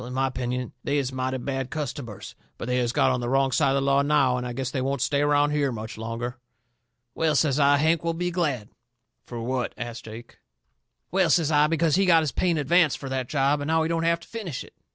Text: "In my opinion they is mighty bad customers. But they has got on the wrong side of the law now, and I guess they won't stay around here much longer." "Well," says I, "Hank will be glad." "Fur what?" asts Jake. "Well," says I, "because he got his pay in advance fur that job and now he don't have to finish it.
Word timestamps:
"In 0.03 0.15
my 0.15 0.25
opinion 0.25 0.73
they 0.83 0.97
is 0.97 1.13
mighty 1.13 1.37
bad 1.37 1.69
customers. 1.69 2.33
But 2.57 2.67
they 2.67 2.77
has 2.79 2.91
got 2.91 3.11
on 3.11 3.19
the 3.19 3.29
wrong 3.29 3.51
side 3.51 3.69
of 3.69 3.75
the 3.75 3.81
law 3.81 4.01
now, 4.01 4.35
and 4.35 4.47
I 4.47 4.51
guess 4.53 4.71
they 4.71 4.81
won't 4.81 4.99
stay 4.99 5.21
around 5.21 5.51
here 5.51 5.71
much 5.71 5.95
longer." 5.95 6.39
"Well," 7.13 7.35
says 7.35 7.59
I, 7.59 7.77
"Hank 7.77 8.03
will 8.03 8.15
be 8.15 8.31
glad." 8.31 8.69
"Fur 9.27 9.41
what?" 9.41 9.73
asts 9.77 10.01
Jake. 10.01 10.39
"Well," 11.11 11.29
says 11.29 11.51
I, 11.51 11.67
"because 11.67 11.97
he 11.97 12.07
got 12.07 12.23
his 12.23 12.31
pay 12.31 12.49
in 12.49 12.57
advance 12.57 12.95
fur 12.95 13.09
that 13.09 13.29
job 13.29 13.61
and 13.61 13.67
now 13.67 13.83
he 13.83 13.89
don't 13.89 14.01
have 14.01 14.21
to 14.21 14.27
finish 14.27 14.63
it. 14.63 14.73